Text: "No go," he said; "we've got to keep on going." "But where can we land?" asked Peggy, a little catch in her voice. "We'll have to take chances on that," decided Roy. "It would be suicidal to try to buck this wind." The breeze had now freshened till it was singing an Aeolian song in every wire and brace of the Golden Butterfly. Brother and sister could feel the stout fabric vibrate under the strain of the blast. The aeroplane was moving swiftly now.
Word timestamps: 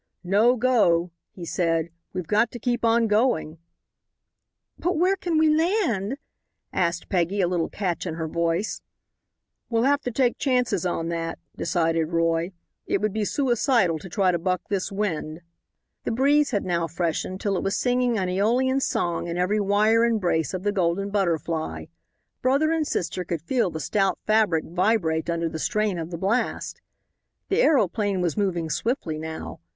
"No 0.23 0.55
go," 0.55 1.11
he 1.31 1.45
said; 1.45 1.91
"we've 2.11 2.25
got 2.25 2.49
to 2.53 2.57
keep 2.57 2.83
on 2.83 3.05
going." 3.05 3.59
"But 4.79 4.97
where 4.97 5.15
can 5.15 5.37
we 5.37 5.47
land?" 5.55 6.17
asked 6.73 7.07
Peggy, 7.07 7.39
a 7.39 7.47
little 7.47 7.69
catch 7.69 8.07
in 8.07 8.15
her 8.15 8.27
voice. 8.27 8.81
"We'll 9.69 9.83
have 9.83 10.01
to 10.01 10.09
take 10.11 10.39
chances 10.39 10.87
on 10.87 11.09
that," 11.09 11.37
decided 11.55 12.05
Roy. 12.13 12.51
"It 12.87 12.99
would 12.99 13.13
be 13.13 13.23
suicidal 13.23 13.99
to 13.99 14.09
try 14.09 14.31
to 14.31 14.39
buck 14.39 14.63
this 14.69 14.91
wind." 14.91 15.41
The 16.03 16.09
breeze 16.11 16.49
had 16.49 16.65
now 16.65 16.87
freshened 16.87 17.39
till 17.39 17.55
it 17.55 17.61
was 17.63 17.75
singing 17.77 18.17
an 18.17 18.27
Aeolian 18.27 18.79
song 18.79 19.27
in 19.27 19.37
every 19.37 19.59
wire 19.59 20.03
and 20.03 20.19
brace 20.19 20.55
of 20.55 20.63
the 20.63 20.71
Golden 20.71 21.11
Butterfly. 21.11 21.85
Brother 22.41 22.71
and 22.71 22.87
sister 22.87 23.23
could 23.23 23.43
feel 23.43 23.69
the 23.69 23.79
stout 23.79 24.17
fabric 24.25 24.65
vibrate 24.65 25.29
under 25.29 25.47
the 25.47 25.59
strain 25.59 25.99
of 25.99 26.09
the 26.09 26.17
blast. 26.17 26.81
The 27.49 27.61
aeroplane 27.61 28.19
was 28.21 28.35
moving 28.35 28.71
swiftly 28.71 29.19
now. 29.19 29.59